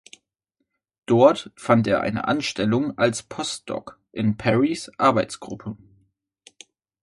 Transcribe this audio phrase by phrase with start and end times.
[1.05, 5.77] Dort fand er eine Anstellung als Postdoc in Perrys Arbeitsgruppe.